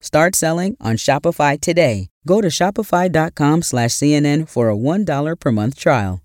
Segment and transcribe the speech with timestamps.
[0.00, 2.08] Start selling on Shopify today.
[2.26, 6.22] Go to shopify.com slash CNN for a $1 per month trial.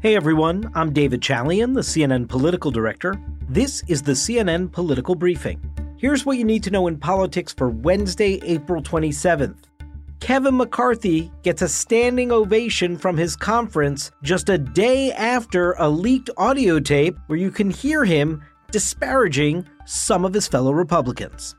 [0.00, 3.14] Hey everyone, I'm David Chalian, the CNN political director.
[3.48, 5.60] This is the CNN Political Briefing.
[5.96, 9.56] Here's what you need to know in politics for Wednesday, April 27th.
[10.20, 16.30] Kevin McCarthy gets a standing ovation from his conference just a day after a leaked
[16.36, 21.56] audio tape where you can hear him disparaging some of his fellow Republicans.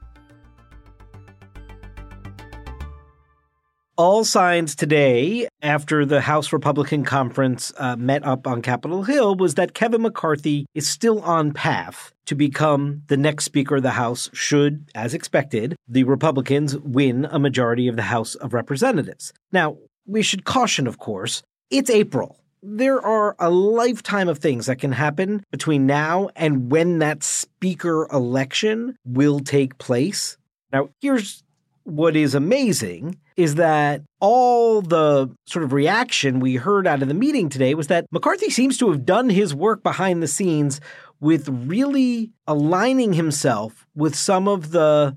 [3.98, 9.56] All signs today, after the House Republican Conference uh, met up on Capitol Hill, was
[9.56, 14.30] that Kevin McCarthy is still on path to become the next Speaker of the House,
[14.32, 19.34] should, as expected, the Republicans win a majority of the House of Representatives.
[19.52, 24.80] Now, we should caution, of course, it's April there are a lifetime of things that
[24.80, 30.38] can happen between now and when that speaker election will take place.
[30.72, 31.44] Now, here's
[31.84, 37.14] what is amazing is that all the sort of reaction we heard out of the
[37.14, 40.82] meeting today was that McCarthy seems to have done his work behind the scenes
[41.22, 45.16] with really aligning himself with some of the,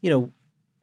[0.00, 0.32] you know,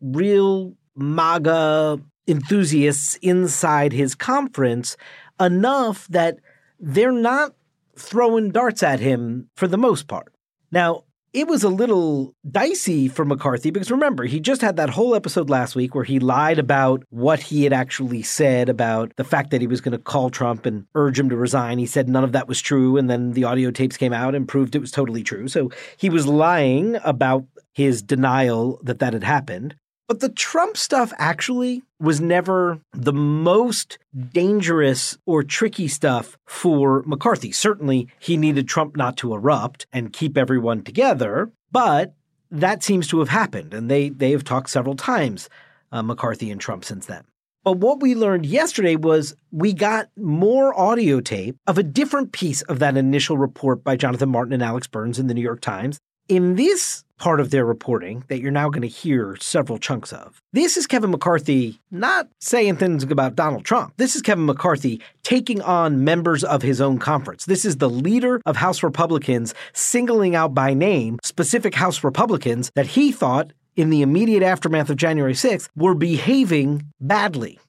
[0.02, 4.96] real MAGA enthusiasts inside his conference
[5.40, 6.38] enough that
[6.80, 7.54] they're not
[7.96, 10.34] throwing darts at him for the most part.
[10.72, 11.04] Now,
[11.34, 15.50] it was a little dicey for McCarthy because remember, he just had that whole episode
[15.50, 19.60] last week where he lied about what he had actually said about the fact that
[19.60, 21.80] he was going to call Trump and urge him to resign.
[21.80, 22.98] He said none of that was true.
[22.98, 25.48] And then the audio tapes came out and proved it was totally true.
[25.48, 29.76] So he was lying about his denial that that had happened.
[30.08, 33.98] But the Trump stuff actually was never the most
[34.32, 37.52] dangerous or tricky stuff for McCarthy.
[37.52, 42.14] Certainly, he needed Trump not to erupt and keep everyone together, but
[42.52, 43.74] that seems to have happened.
[43.74, 45.50] And they, they have talked several times,
[45.92, 47.24] uh, McCarthy and Trump, since then.
[47.64, 52.62] But what we learned yesterday was we got more audio tape of a different piece
[52.64, 55.98] of that initial report by Jonathan Martin and Alex Burns in the New York Times.
[56.30, 60.42] In this part of their reporting that you're now going to hear several chunks of.
[60.52, 63.94] This is Kevin McCarthy not saying things about Donald Trump.
[63.98, 67.46] This is Kevin McCarthy taking on members of his own conference.
[67.46, 72.88] This is the leader of House Republicans singling out by name specific House Republicans that
[72.88, 77.60] he thought in the immediate aftermath of January 6th were behaving badly.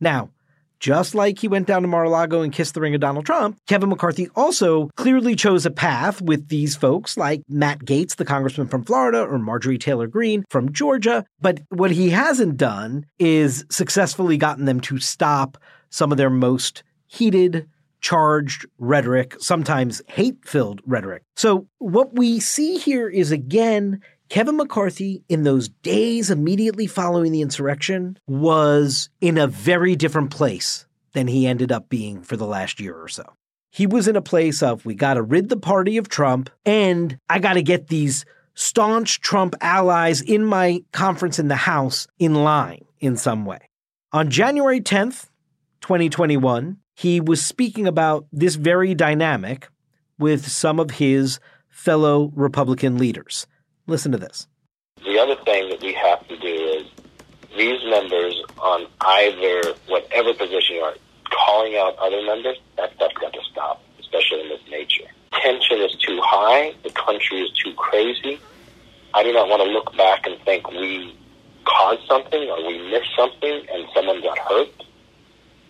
[0.00, 0.30] Now,
[0.84, 3.88] just like he went down to Mar-a-Lago and kissed the ring of Donald Trump, Kevin
[3.88, 8.84] McCarthy also clearly chose a path with these folks like Matt Gaetz, the congressman from
[8.84, 11.24] Florida, or Marjorie Taylor Greene from Georgia.
[11.40, 15.56] But what he hasn't done is successfully gotten them to stop
[15.88, 17.66] some of their most heated,
[18.02, 21.22] charged rhetoric, sometimes hate filled rhetoric.
[21.34, 24.02] So, what we see here is again
[24.34, 30.86] Kevin McCarthy, in those days immediately following the insurrection, was in a very different place
[31.12, 33.22] than he ended up being for the last year or so.
[33.70, 37.16] He was in a place of, we got to rid the party of Trump, and
[37.30, 38.24] I got to get these
[38.54, 43.60] staunch Trump allies in my conference in the House in line in some way.
[44.12, 45.28] On January 10th,
[45.80, 49.68] 2021, he was speaking about this very dynamic
[50.18, 53.46] with some of his fellow Republican leaders.
[53.86, 54.46] Listen to this.
[55.04, 56.86] The other thing that we have to do is
[57.56, 60.94] these members on either whatever position you are
[61.30, 65.04] calling out other members, that stuff's got to stop, especially in this nature.
[65.32, 66.72] Tension is too high.
[66.82, 68.40] The country is too crazy.
[69.12, 71.16] I do not want to look back and think we
[71.64, 74.68] caused something or we missed something and someone got hurt.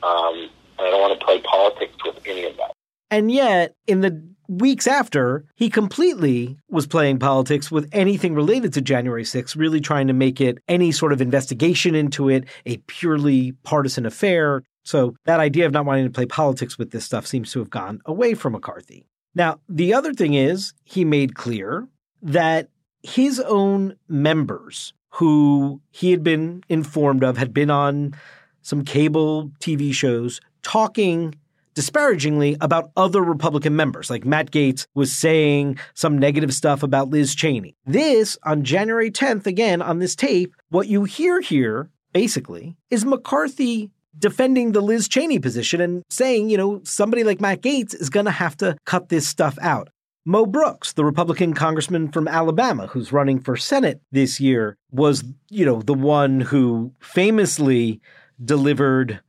[0.03, 2.74] Um, and I don't want to play politics with any of that.
[3.15, 8.81] And yet, in the weeks after, he completely was playing politics with anything related to
[8.81, 13.53] January 6th, really trying to make it any sort of investigation into it a purely
[13.63, 14.65] partisan affair.
[14.83, 17.71] So that idea of not wanting to play politics with this stuff seems to have
[17.71, 19.07] gone away from McCarthy.
[19.37, 21.87] Now, the other thing is, he made clear
[22.21, 22.69] that
[23.05, 28.17] his own members, who he had been informed of, had been on
[28.63, 31.37] some cable TV shows talking
[31.75, 37.35] disparagingly about other Republican members, like Matt Gaetz was saying some negative stuff about Liz
[37.35, 37.77] Cheney.
[37.85, 43.91] This, on January 10th, again on this tape, what you hear here, basically, is McCarthy
[44.19, 48.27] defending the Liz Cheney position and saying, you know, somebody like Matt Gaetz is going
[48.27, 49.89] to have to cut this stuff out.
[50.27, 55.67] Mo Brooks, the Republican congressman from Alabama who's running for Senate this year, was, you
[55.67, 58.01] know, the one who famously
[58.43, 59.21] delivered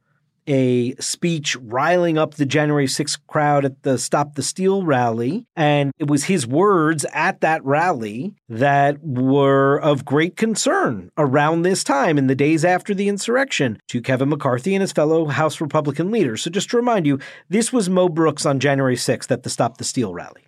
[0.47, 5.45] a speech riling up the January 6th crowd at the Stop the Steal rally.
[5.55, 11.83] And it was his words at that rally that were of great concern around this
[11.83, 16.11] time in the days after the insurrection to Kevin McCarthy and his fellow House Republican
[16.11, 16.43] leaders.
[16.43, 17.19] So just to remind you,
[17.49, 20.47] this was Mo Brooks on January 6th at the Stop the Steal rally.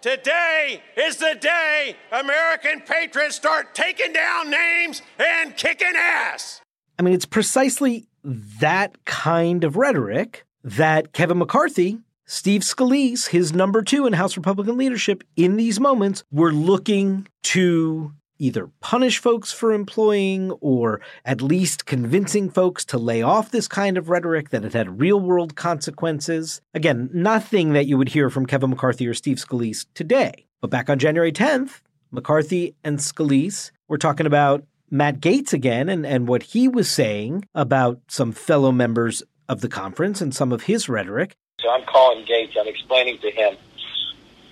[0.00, 6.62] Today is the day American patriots start taking down names and kicking ass.
[6.98, 13.82] I mean, it's precisely that kind of rhetoric that Kevin McCarthy, Steve Scalise, his number
[13.82, 19.72] two in House Republican leadership, in these moments were looking to either punish folks for
[19.72, 24.72] employing or at least convincing folks to lay off this kind of rhetoric that it
[24.72, 26.60] had real world consequences.
[26.72, 30.46] Again, nothing that you would hear from Kevin McCarthy or Steve Scalise today.
[30.60, 31.80] But back on January 10th,
[32.10, 37.46] McCarthy and Scalise were talking about Matt Gaetz again and, and what he was saying
[37.54, 41.36] about some fellow members of the conference and some of his rhetoric.
[41.60, 42.56] So I'm calling Gaetz.
[42.58, 43.56] I'm explaining to him.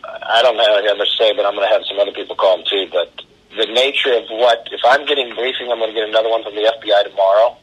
[0.05, 2.59] I don't know what to say, but I'm going to have some other people call
[2.59, 2.87] him too.
[2.93, 3.23] But
[3.57, 6.55] the nature of what, if I'm getting briefing, I'm going to get another one from
[6.55, 7.57] the FBI tomorrow.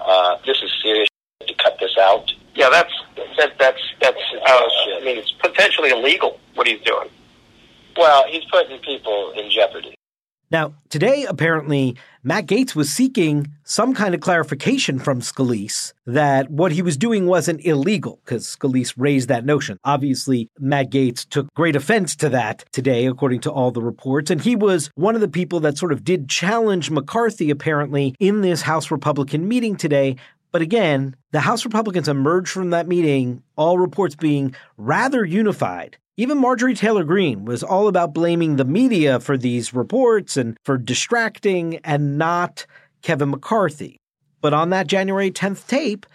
[0.00, 1.08] Uh, this is serious
[1.46, 2.32] to cut this out.
[2.54, 2.92] Yeah, that's
[3.36, 4.20] that, that's that's.
[4.32, 7.08] Uh, I mean, it's potentially illegal what he's doing.
[7.96, 9.96] Well, he's putting people in jeopardy.
[10.50, 16.72] Now, today, apparently, Matt Gaetz was seeking some kind of clarification from Scalise that what
[16.72, 19.78] he was doing wasn't illegal, because Scalise raised that notion.
[19.84, 24.40] Obviously, Matt Gaetz took great offense to that today, according to all the reports, and
[24.40, 28.62] he was one of the people that sort of did challenge McCarthy, apparently, in this
[28.62, 30.16] House Republican meeting today.
[30.54, 36.38] But again, the House Republicans emerged from that meeting, all reports being rather unified even
[36.38, 41.78] Marjorie Taylor Greene was all about blaming the media for these reports and for distracting
[41.78, 42.66] and not
[43.02, 43.98] Kevin McCarthy.
[44.40, 46.06] But on that January 10th tape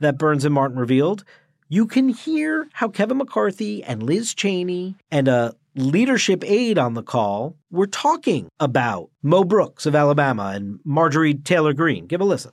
[0.00, 1.24] that Burns and Martin revealed,
[1.70, 7.02] you can hear how Kevin McCarthy and Liz Cheney and a leadership aide on the
[7.02, 12.06] call were talking about Mo Brooks of Alabama and Marjorie Taylor Greene.
[12.06, 12.52] Give a listen.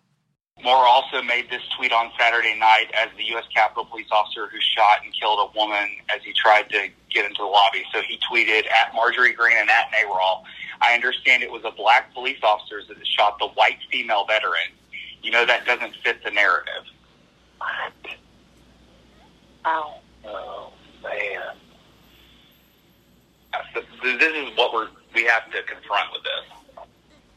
[0.64, 3.44] Moore also made this tweet on Saturday night as the U.S.
[3.54, 7.42] Capitol police officer who shot and killed a woman as he tried to get into
[7.42, 7.84] the lobby.
[7.94, 10.44] So he tweeted at Marjorie Greene and at NARAL,
[10.82, 14.72] I understand it was a black police officer that shot the white female veteran.
[15.22, 16.84] You know, that doesn't fit the narrative.
[17.58, 18.16] What?
[19.66, 20.00] Ow.
[20.26, 20.74] Oh,
[21.04, 21.42] man.
[23.74, 26.86] So this is what we're, we have to confront with this.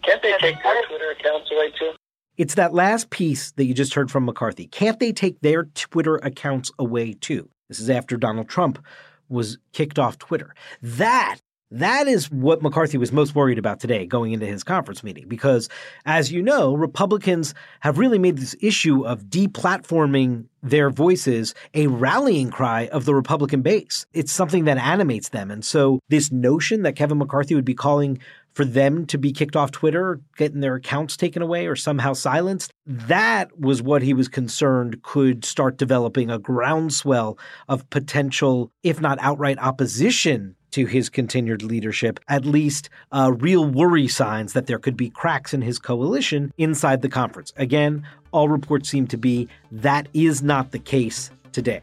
[0.03, 1.93] Can't they take their Twitter accounts away too?
[2.37, 4.67] It's that last piece that you just heard from McCarthy.
[4.67, 7.49] Can't they take their Twitter accounts away too?
[7.69, 8.85] This is after Donald Trump
[9.29, 10.55] was kicked off Twitter.
[10.83, 11.39] That
[11.73, 15.69] that is what McCarthy was most worried about today going into his conference meeting because
[16.05, 22.51] as you know, Republicans have really made this issue of deplatforming their voices a rallying
[22.51, 24.07] cry of the Republican base.
[24.13, 25.51] It's something that animates them.
[25.51, 28.21] And so this notion that Kevin McCarthy would be calling
[28.57, 32.73] for them to be kicked off Twitter, getting their accounts taken away or somehow silenced,
[32.87, 37.39] that was what he was concerned could start developing a groundswell
[37.69, 44.09] of potential, if not outright opposition to his continued leadership, at least uh, real worry
[44.09, 47.53] signs that there could be cracks in his coalition inside the conference.
[47.59, 51.83] Again, all reports seem to be that is not the case today.